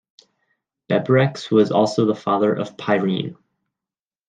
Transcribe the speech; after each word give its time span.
Bebryx 0.89 1.51
was 1.51 1.71
also 1.71 2.07
the 2.07 2.15
father 2.15 2.51
of 2.55 2.75
Pyrene. 2.75 3.37